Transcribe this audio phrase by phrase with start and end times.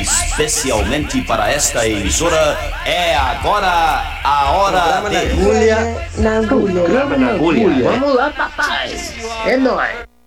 [0.00, 5.14] Especialmente para esta emissora, é agora a hora de...
[5.14, 6.08] na agulha.
[6.18, 6.82] Na agulha.
[6.82, 7.90] Programa na agulha.
[7.90, 8.94] Vamos lá, papai.
[9.46, 10.17] É nóis.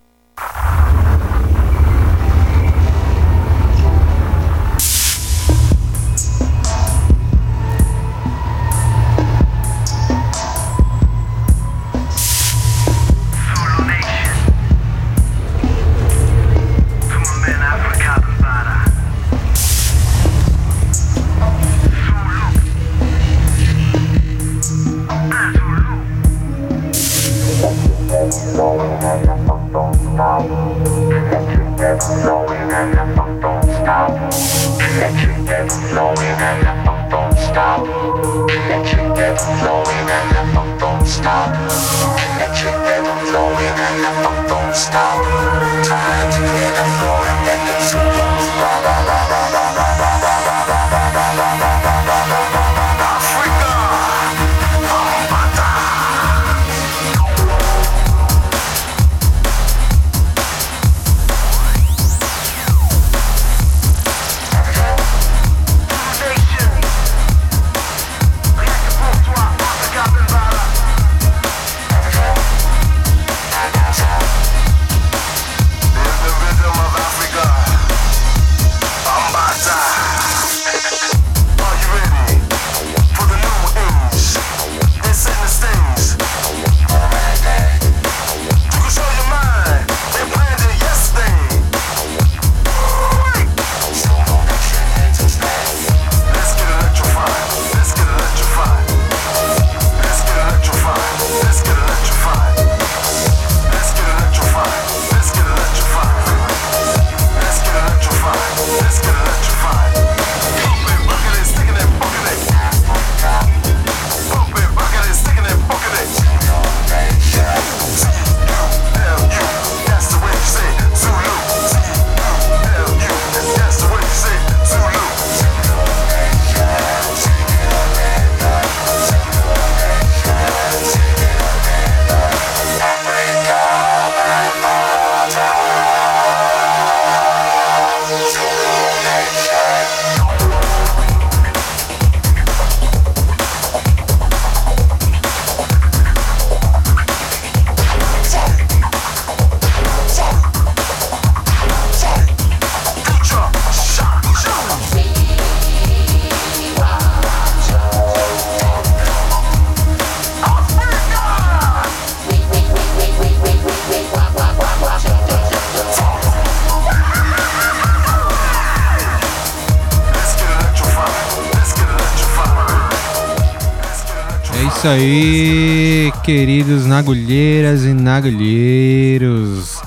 [174.81, 179.79] Isso aí, queridos nagulheiras e nagulheiros.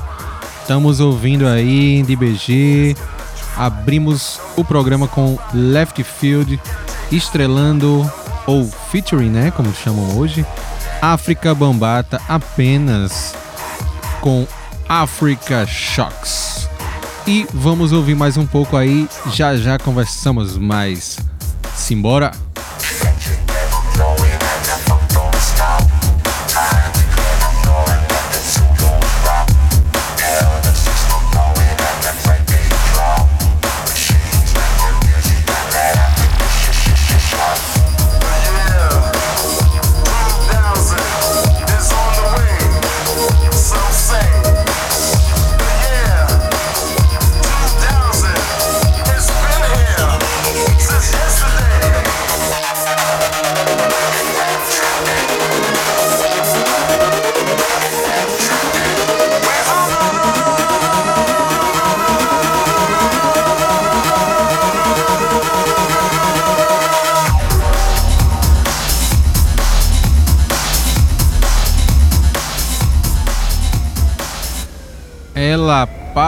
[0.61, 2.97] Estamos ouvindo aí em DBG.
[3.57, 6.61] Abrimos o programa com Left Field,
[7.11, 8.09] estrelando,
[8.47, 9.51] ou featuring, né?
[9.51, 10.47] Como chamam hoje,
[11.03, 13.35] África Bambata apenas
[14.21, 14.47] com
[14.89, 16.69] Africa Shocks.
[17.27, 21.19] E vamos ouvir mais um pouco aí, já já conversamos mais.
[21.75, 22.44] Simbora!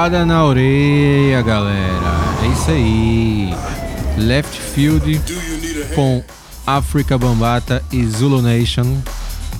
[0.06, 2.16] Lapada na orelha, galera.
[2.42, 3.50] É isso aí.
[4.16, 5.20] Left Field
[5.96, 6.22] com
[6.64, 9.00] Africa Bambata e Zulu Nation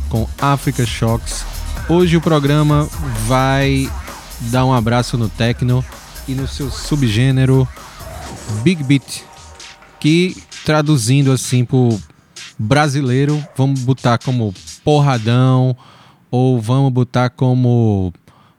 [0.09, 1.45] com Africa Shocks.
[1.89, 2.89] Hoje o programa
[3.27, 3.91] vai
[4.43, 5.85] dar um abraço no techno
[6.29, 7.67] e no seu subgênero
[8.63, 9.25] Big Beat,
[9.99, 12.01] que traduzindo assim pro
[12.57, 14.55] brasileiro, vamos botar como
[14.85, 15.77] porradão
[16.31, 18.13] ou vamos botar como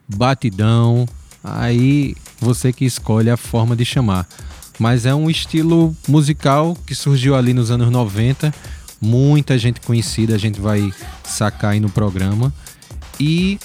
[0.06, 1.06] batidão.
[1.42, 4.26] Aí você que escolhe a forma de chamar.
[4.78, 8.54] Mas é um estilo musical que surgiu ali nos anos 90,
[9.00, 10.92] muita gente conhecida, a gente vai
[11.24, 12.52] sacar aí no programa.
[13.18, 13.58] E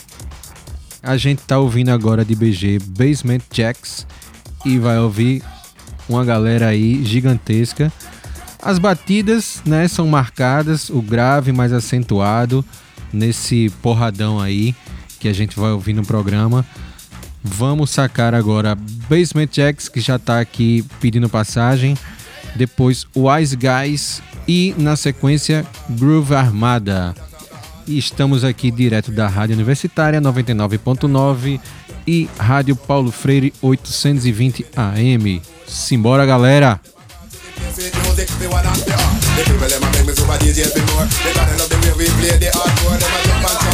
[1.02, 4.08] a gente tá ouvindo agora de BG Basement Jacks
[4.66, 5.44] e vai ouvir
[6.10, 7.92] uma galera aí gigantesca.
[8.62, 12.66] As batidas, né, são marcadas, o grave mais acentuado
[13.12, 14.74] nesse porradão aí
[15.20, 16.66] que a gente vai ouvir no programa.
[17.44, 18.76] Vamos sacar agora
[19.10, 21.98] Basement Jacks, que já tá aqui pedindo passagem.
[22.56, 27.14] Depois Wise Guys e na sequência Groove Armada.
[27.86, 31.60] E estamos aqui direto da Rádio Universitária 99.9
[32.08, 35.42] e Rádio Paulo Freire 820 AM.
[35.68, 36.80] Simbora, galera!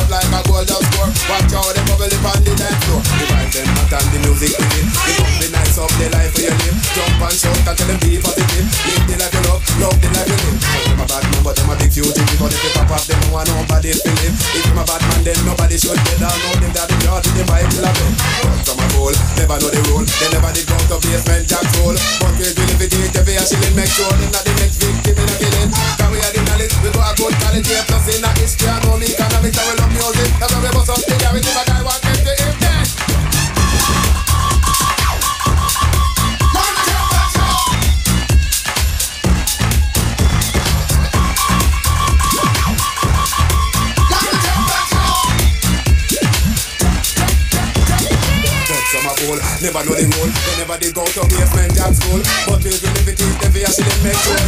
[0.09, 2.09] The for They the way the like a goal just score Watch out them bubble
[2.09, 3.01] up on the dance floor.
[3.05, 4.65] The vibes them hot and the music it.
[4.65, 7.99] The company nice up the life for your live Jump and shout and tell them
[8.01, 9.05] be positive Live.
[9.05, 10.57] The life you love, love the life you live.
[10.65, 13.05] Some them a bad man but them a big fugitive But if you pop off
[13.05, 16.17] them no want nobody to live If them a bad man then nobody should get
[16.17, 16.33] down.
[16.41, 19.13] Know them that the yard to the vibe till a bit But some a fool,
[19.37, 20.05] never know the rule.
[20.09, 23.21] They never did go to basement jack soul But we will if it is the
[23.21, 25.69] fear shilling Make sure them not the next victim in a killing.
[25.69, 27.77] Cause we are the knowledge, we go a good quality?
[27.85, 30.89] Plus in a history and only economics and we love music That's why we bust
[30.89, 32.87] up the garage if a guy want them to him dead
[49.59, 52.79] Never know the rule, they never did go to basement jack school But we will
[52.95, 54.38] live it the fear, she didn't make sure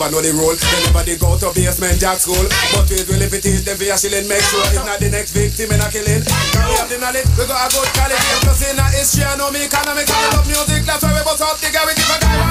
[0.00, 0.56] Never know the rule.
[0.56, 2.40] They never did go to basement jack school.
[2.72, 4.24] But we will if it is the fear shilling.
[4.32, 6.24] Make sure it's not the next victim in a killing.
[6.24, 8.16] Can we have the knowledge We got a good quality.
[8.40, 11.44] Plus in a history I know me economics I love music That's why we bust
[11.44, 12.49] up the garage If a guy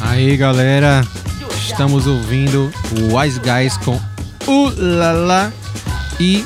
[0.00, 1.06] Aí galera,
[1.56, 2.72] estamos ouvindo
[3.12, 4.00] Wise Guys com
[4.46, 5.52] Ulala
[6.18, 6.42] e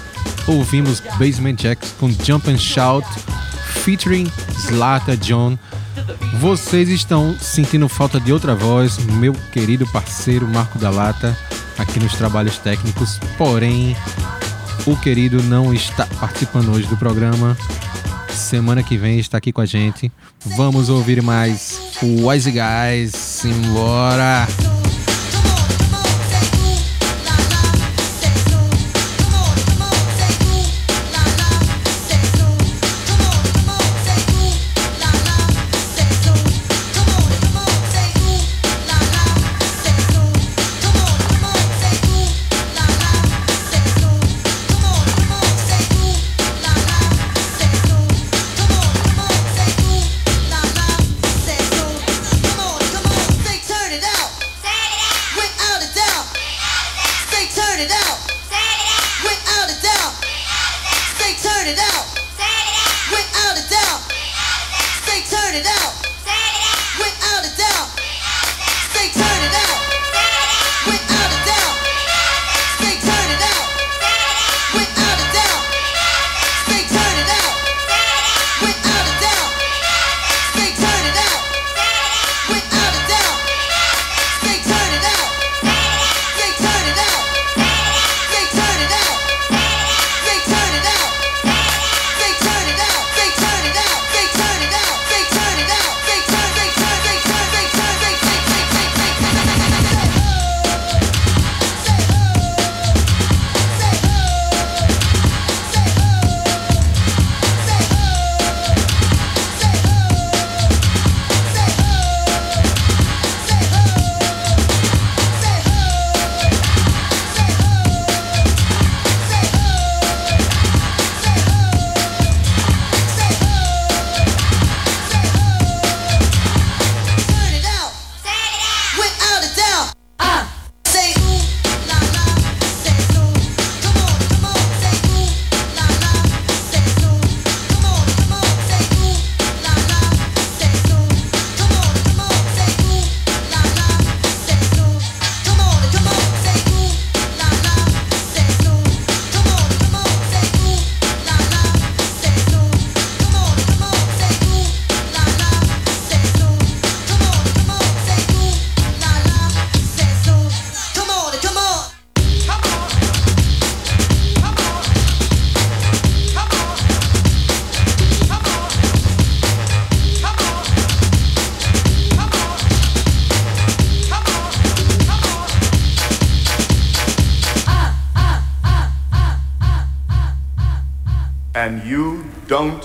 [0.48, 3.06] ouvimos Basement Jacks com Jump and Shout
[3.84, 5.56] featuring Slata John.
[6.40, 11.36] Vocês estão sentindo falta de outra voz, meu querido parceiro Marco da Lata,
[11.80, 13.96] aqui nos trabalhos técnicos, porém
[14.86, 17.56] o querido não está participando hoje do programa.
[18.28, 20.10] Semana que vem está aqui com a gente.
[20.56, 23.12] Vamos ouvir mais Wise Guys.
[23.12, 24.69] Simbora!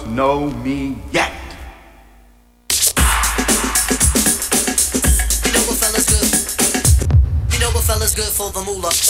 [0.08, 1.32] Know me yet.
[5.46, 7.54] You know what fella's good?
[7.54, 9.05] You know what fella's good for the moolah?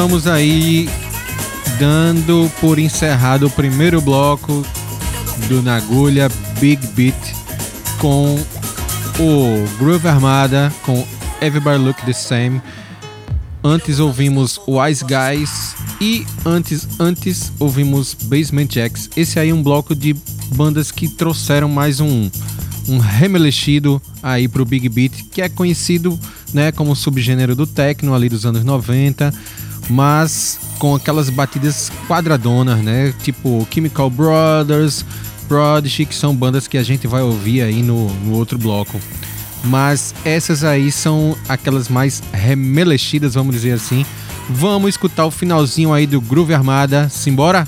[0.00, 0.88] Estamos aí
[1.78, 4.64] dando por encerrado o primeiro bloco
[5.46, 7.14] do Nagulha Big Beat
[7.98, 8.42] com
[9.18, 11.06] o Groove Armada com
[11.42, 12.62] Everybody Look the Same.
[13.62, 19.10] Antes ouvimos Wise Guys e antes antes ouvimos Basement Jacks.
[19.14, 20.16] Esse aí é um bloco de
[20.54, 22.30] bandas que trouxeram mais um
[22.88, 26.18] um remelechido aí pro Big Beat, que é conhecido,
[26.52, 29.32] né, como subgênero do techno ali dos anos 90,
[29.90, 35.04] mas com aquelas batidas quadradonas, né, tipo Chemical Brothers,
[35.48, 39.00] Prodigy, que são bandas que a gente vai ouvir aí no, no outro bloco.
[39.64, 44.06] Mas essas aí são aquelas mais remelechidas, vamos dizer assim.
[44.48, 47.08] Vamos escutar o finalzinho aí do Groove Armada.
[47.08, 47.66] Simbora?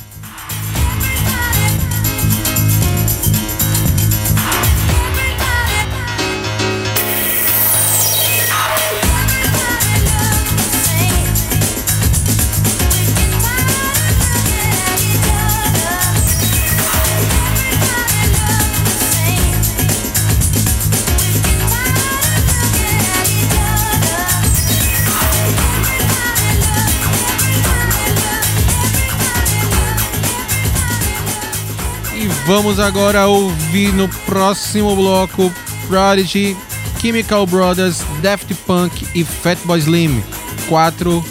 [32.54, 35.50] Vamos agora ouvir no próximo bloco
[35.88, 36.54] Prodigy,
[37.00, 40.22] Chemical Brothers, Daft Punk e Fatboy Slim.
[40.68, 41.24] Quatro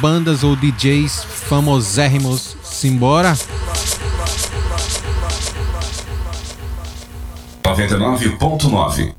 [0.00, 2.56] bandas ou DJs famosérrimos.
[2.62, 3.36] Simbora?
[7.64, 9.17] 99.9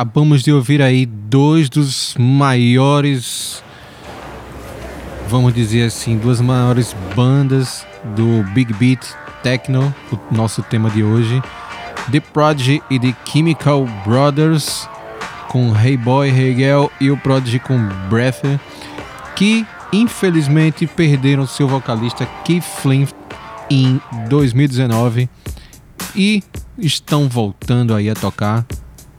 [0.00, 3.62] acabamos de ouvir aí dois dos maiores,
[5.28, 7.86] vamos dizer assim, duas maiores bandas
[8.16, 9.04] do Big Beat
[9.42, 11.42] Techno, o nosso tema de hoje.
[12.10, 14.88] The Prodigy e The Chemical Brothers,
[15.48, 18.58] com Hey Boy, Hey Girl e o Prodigy com Breath,
[19.36, 23.06] que infelizmente perderam seu vocalista Keith Flynn
[23.68, 25.28] em 2019
[26.16, 26.42] e
[26.78, 28.64] estão voltando aí a tocar,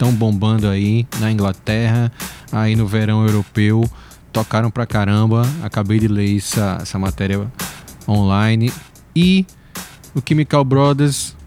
[0.01, 2.11] estão bombando aí na Inglaterra,
[2.51, 3.87] aí no verão europeu,
[4.33, 5.43] tocaram pra caramba.
[5.61, 7.47] Acabei de ler essa, essa matéria
[8.07, 8.73] online.
[9.15, 9.45] E
[10.15, 11.37] o Chemical Brothers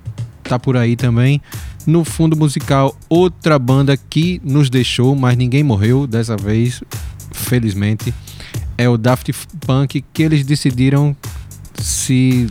[0.45, 1.43] tá por aí também.
[1.85, 6.81] No fundo musical, outra banda que nos deixou, mas ninguém morreu dessa vez,
[7.33, 8.15] felizmente,
[8.79, 9.33] é o Daft
[9.67, 11.15] Punk, que eles decidiram
[11.77, 12.49] se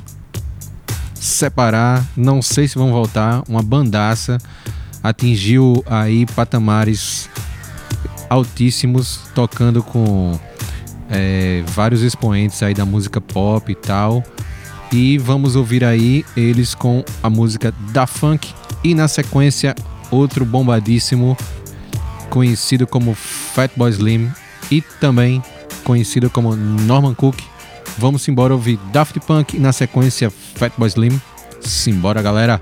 [1.15, 4.37] separar, não sei se vão voltar, uma bandaça
[5.03, 7.29] atingiu aí patamares
[8.29, 10.39] altíssimos, tocando com
[11.09, 14.23] é, vários expoentes aí da música pop e tal.
[14.91, 19.75] E vamos ouvir aí eles com a música da Funk e na sequência
[20.09, 21.35] outro bombadíssimo
[22.29, 24.31] conhecido como Fatboy Slim
[24.71, 25.41] e também
[25.83, 27.39] conhecido como Norman Cook
[27.97, 31.21] Vamos embora ouvir Daft Punk e na sequência Fatboy Slim.
[31.61, 32.61] Simbora, galera!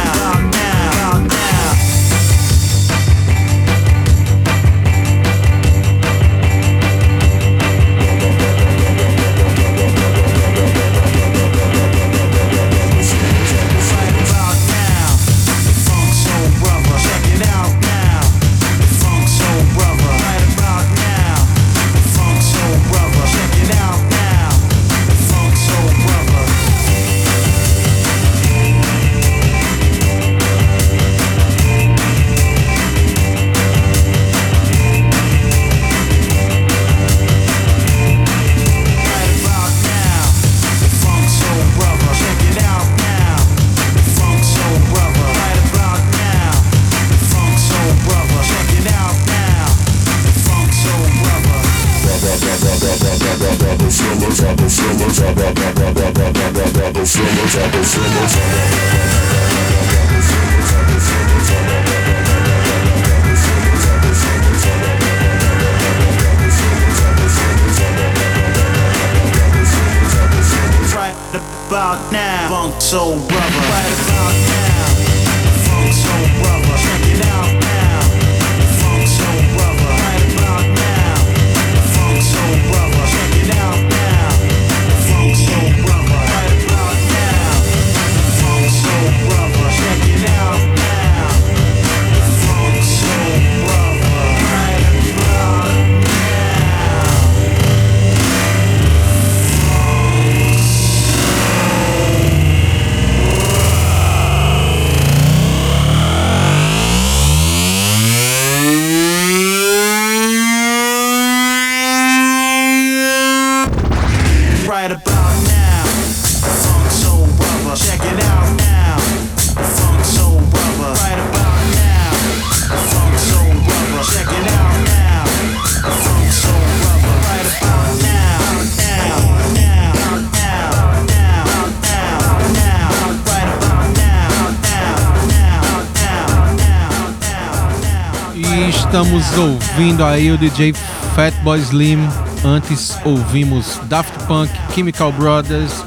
[139.71, 140.73] ouvindo aí o DJ
[141.15, 141.99] Fatboy Slim.
[142.43, 145.85] Antes ouvimos Daft Punk, Chemical Brothers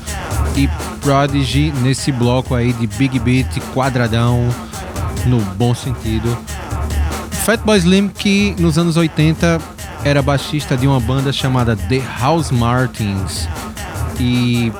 [0.57, 0.69] e
[1.03, 4.49] Prodigy nesse bloco aí de Big Beat quadradão
[5.27, 6.37] no bom sentido.
[7.45, 9.61] Fatboy Slim que nos anos 80
[10.03, 13.47] era baixista de uma banda chamada The House Martins
[14.19, 14.73] e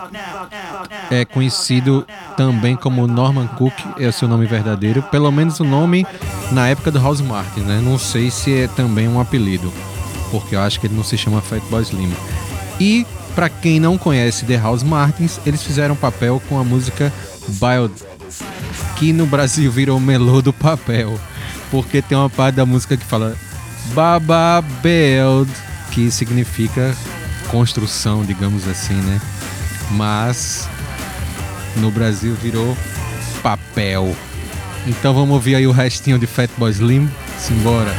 [1.11, 2.07] é conhecido
[2.37, 6.07] também como Norman Cook, é o seu nome verdadeiro, pelo menos o nome
[6.53, 7.81] na época do House Martin, né?
[7.83, 9.73] Não sei se é também um apelido,
[10.31, 12.13] porque eu acho que ele não se chama Fatboy Slim.
[12.81, 17.13] E para quem não conhece The House Martins, eles fizeram papel com a música
[17.49, 17.95] Bild,
[18.97, 21.19] que no Brasil virou melô do papel,
[21.71, 23.37] porque tem uma parte da música que fala
[23.93, 25.51] Baba Build,
[25.91, 26.95] que significa
[27.49, 29.21] construção, digamos assim, né?
[29.91, 30.69] Mas
[31.77, 32.77] no Brasil virou
[33.43, 34.15] papel.
[34.87, 37.09] Então vamos ouvir aí o restinho de Fatboy Slim.
[37.39, 37.95] Simbora.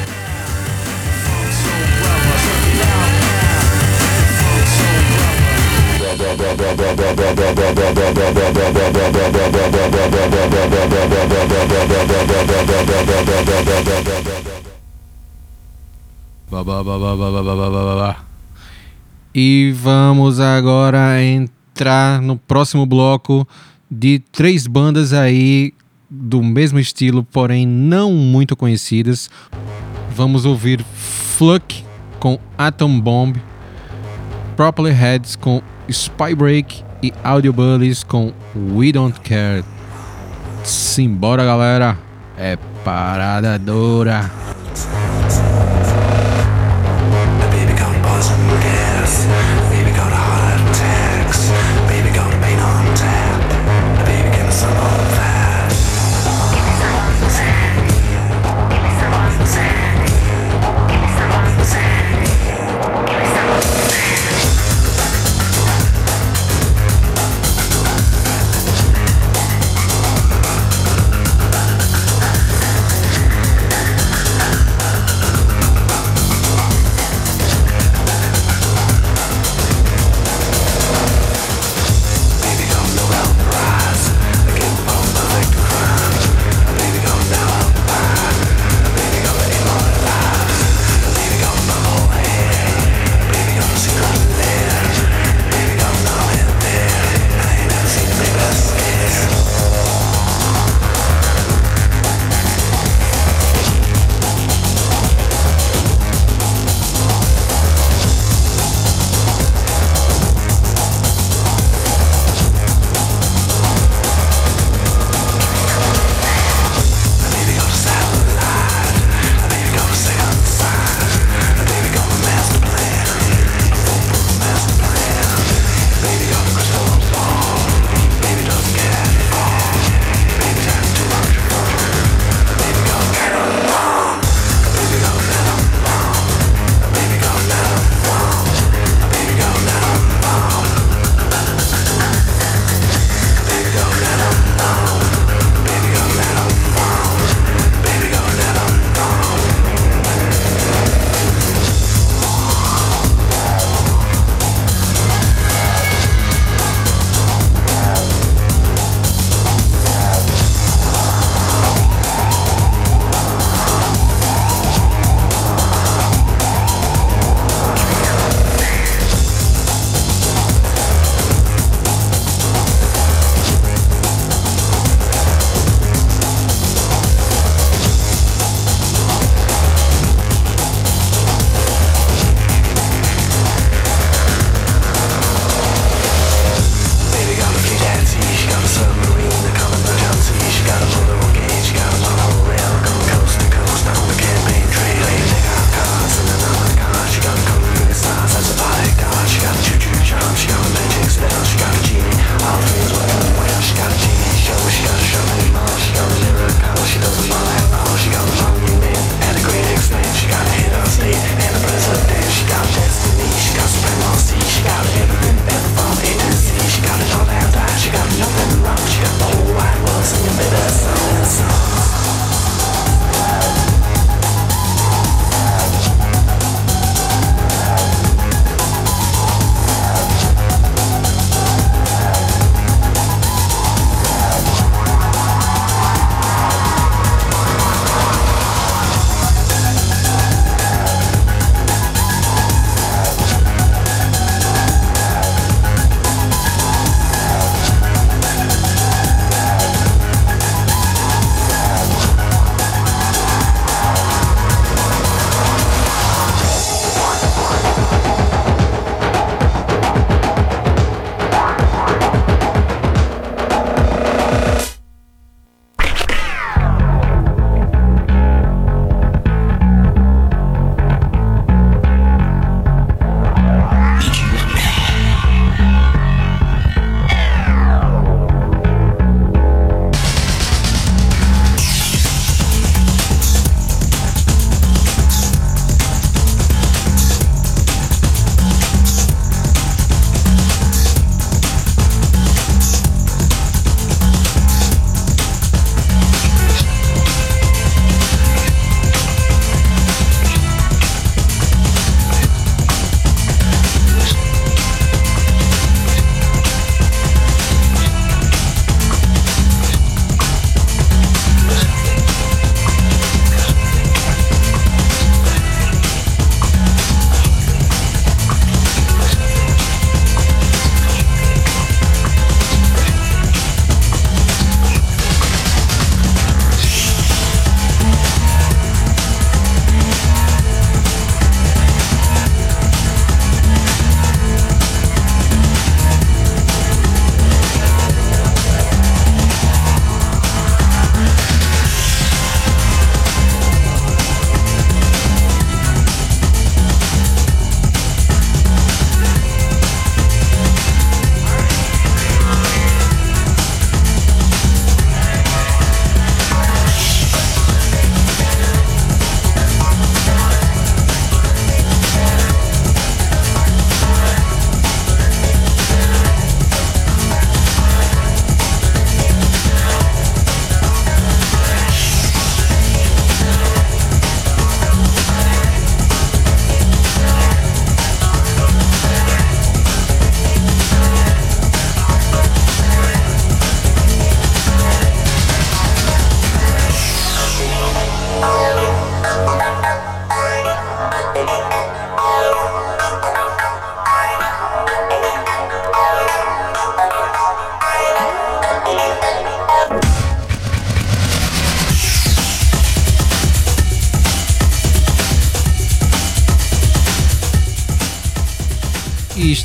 [19.33, 21.54] E vamos agora entrar
[22.21, 23.47] no próximo bloco
[23.89, 25.73] de três bandas aí
[26.09, 29.29] do mesmo estilo, porém não muito conhecidas.
[30.15, 31.83] Vamos ouvir Fluck
[32.19, 33.35] com Atom Bomb,
[34.55, 39.63] Properly Heads com Spy Break e Audio Bullies com We Don't Care.
[40.63, 41.97] Simbora, galera!
[42.37, 44.31] É parada dura!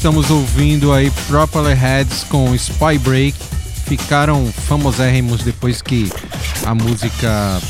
[0.01, 3.37] Estamos ouvindo aí Properly Heads com Spy Break.
[3.85, 6.11] Ficaram famosérrimos depois que
[6.65, 7.61] a música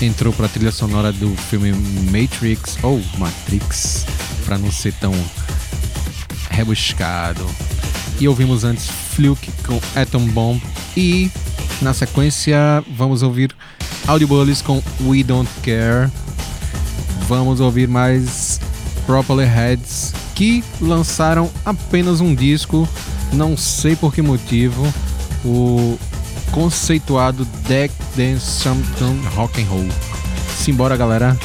[0.00, 1.72] entrou para a trilha sonora do filme
[2.10, 4.06] Matrix ou Matrix,
[4.46, 5.12] para não ser tão
[6.48, 7.44] rebuscado.
[8.18, 10.62] E ouvimos antes Fluke com Atom Bomb
[10.96, 11.30] e
[11.82, 13.54] na sequência vamos ouvir
[14.06, 16.10] Audibles com We Don't Care.
[17.28, 18.58] Vamos ouvir mais
[19.04, 19.95] Properly Heads
[20.36, 22.86] que lançaram apenas um disco,
[23.32, 24.86] não sei por que motivo,
[25.42, 25.98] o
[26.52, 29.88] conceituado Deck Dance Something Rock and Roll.
[30.58, 31.36] Simbora, galera.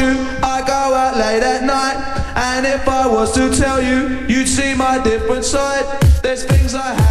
[0.00, 0.26] You.
[0.42, 1.98] I go out late at night,
[2.36, 5.84] and if I was to tell you, you'd see my different side.
[6.22, 7.09] There's things I haven't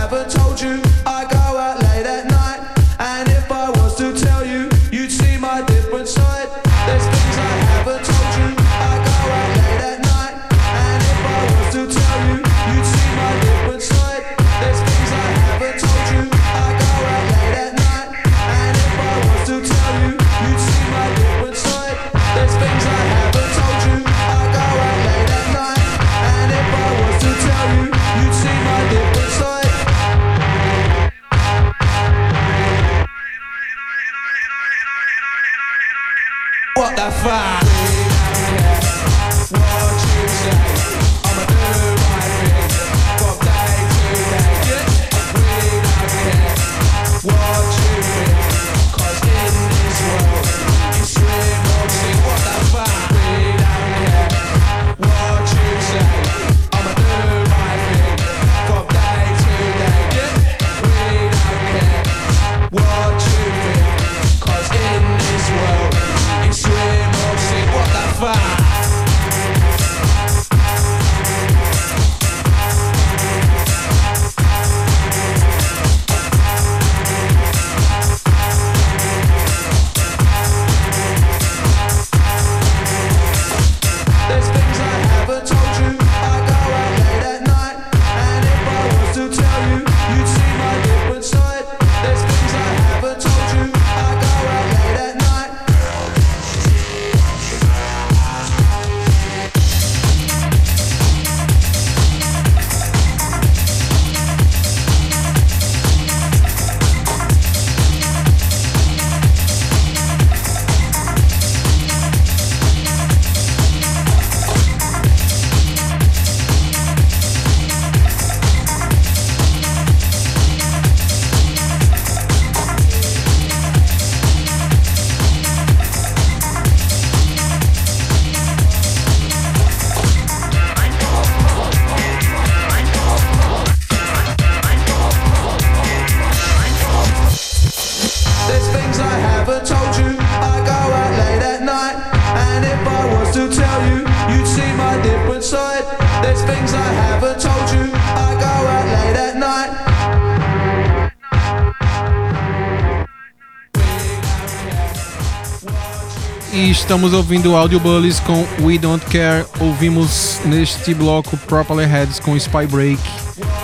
[156.60, 159.46] E estamos ouvindo Audio Bullies com We Don't Care.
[159.62, 163.02] Ouvimos neste bloco Properly Heads com Spy Break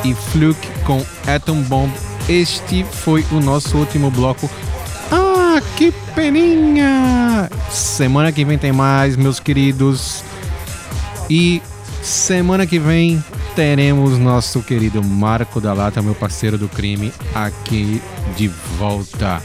[0.05, 1.91] e Fluke com Atom Bomb.
[2.29, 4.49] Este foi o nosso último bloco.
[5.11, 7.49] Ah, que peninha!
[7.69, 10.23] Semana que vem tem mais, meus queridos.
[11.29, 11.61] E
[12.01, 13.21] semana que vem
[13.57, 18.01] teremos nosso querido Marco da Lata, meu parceiro do crime, aqui
[18.37, 19.43] de volta.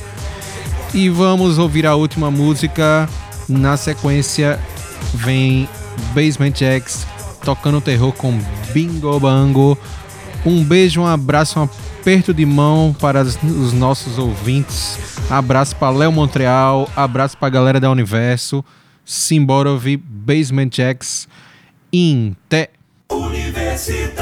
[0.95, 3.09] E vamos ouvir a última música.
[3.51, 4.61] Na sequência
[5.13, 5.69] vem
[6.15, 7.05] Basement Jacks
[7.45, 8.39] tocando terror com
[8.73, 9.77] Bingo Bango.
[10.47, 14.99] Um beijo, um abraço, um aperto de mão para os nossos ouvintes.
[15.29, 18.65] Abraço para Léo Montreal, abraço para a galera da Universo.
[19.05, 21.27] Simbora ouvir Basement Jacks
[21.93, 22.71] em Té.
[23.09, 24.20] Basement